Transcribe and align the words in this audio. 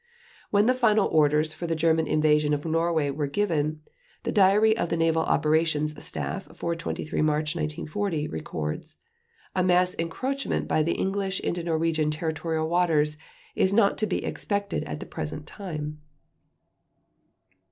When 0.49 0.65
the 0.65 0.73
final 0.73 1.07
orders 1.09 1.53
for 1.53 1.67
the 1.67 1.75
German 1.75 2.07
invasion 2.07 2.55
of 2.55 2.65
Norway 2.65 3.11
were 3.11 3.27
given, 3.27 3.81
the 4.23 4.31
diary 4.31 4.75
of 4.75 4.89
the 4.89 4.97
Naval 4.97 5.21
Operations 5.21 6.03
Staff 6.03 6.57
for 6.57 6.73
23 6.73 7.21
March 7.21 7.55
1940 7.55 8.27
records: 8.27 8.95
"A 9.55 9.63
mass 9.63 9.93
encroachment 9.99 10.67
by 10.67 10.81
the 10.81 10.93
English 10.95 11.39
into 11.41 11.61
Norwegian 11.61 12.09
territorial 12.09 12.67
waters... 12.67 13.15
is 13.55 13.75
not 13.75 13.99
to 13.99 14.07
be 14.07 14.25
expected 14.25 14.83
at 14.85 14.99
the 14.99 15.05
present 15.05 15.45
time." 15.45 16.01